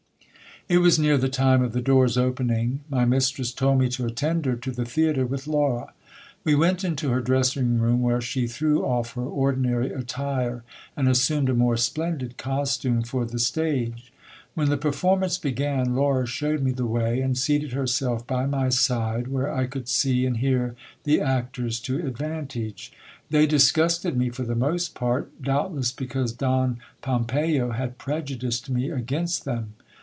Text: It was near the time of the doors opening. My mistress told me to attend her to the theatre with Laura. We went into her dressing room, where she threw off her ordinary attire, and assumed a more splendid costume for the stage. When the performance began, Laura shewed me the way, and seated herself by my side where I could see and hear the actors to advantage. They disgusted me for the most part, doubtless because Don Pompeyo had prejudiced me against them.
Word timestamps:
It 0.69 0.77
was 0.77 0.97
near 0.97 1.17
the 1.17 1.27
time 1.27 1.61
of 1.63 1.73
the 1.73 1.81
doors 1.81 2.17
opening. 2.17 2.79
My 2.87 3.03
mistress 3.03 3.51
told 3.51 3.79
me 3.79 3.89
to 3.89 4.05
attend 4.05 4.45
her 4.45 4.55
to 4.55 4.71
the 4.71 4.85
theatre 4.85 5.25
with 5.25 5.45
Laura. 5.45 5.91
We 6.45 6.55
went 6.55 6.85
into 6.85 7.09
her 7.09 7.19
dressing 7.19 7.77
room, 7.77 8.01
where 8.01 8.21
she 8.21 8.47
threw 8.47 8.85
off 8.85 9.13
her 9.15 9.21
ordinary 9.25 9.91
attire, 9.91 10.63
and 10.95 11.09
assumed 11.09 11.49
a 11.49 11.53
more 11.55 11.75
splendid 11.75 12.37
costume 12.37 13.01
for 13.01 13.25
the 13.25 13.39
stage. 13.39 14.13
When 14.53 14.69
the 14.69 14.77
performance 14.77 15.37
began, 15.37 15.93
Laura 15.93 16.25
shewed 16.25 16.63
me 16.63 16.71
the 16.71 16.85
way, 16.85 17.19
and 17.19 17.37
seated 17.37 17.73
herself 17.73 18.25
by 18.25 18.45
my 18.45 18.69
side 18.69 19.27
where 19.27 19.51
I 19.51 19.65
could 19.65 19.89
see 19.89 20.25
and 20.25 20.37
hear 20.37 20.75
the 21.03 21.19
actors 21.19 21.81
to 21.81 21.97
advantage. 21.97 22.93
They 23.29 23.45
disgusted 23.45 24.15
me 24.15 24.29
for 24.29 24.43
the 24.43 24.55
most 24.55 24.95
part, 24.95 25.41
doubtless 25.41 25.91
because 25.91 26.31
Don 26.31 26.77
Pompeyo 27.03 27.71
had 27.71 27.97
prejudiced 27.97 28.69
me 28.69 28.89
against 28.89 29.43
them. 29.43 29.73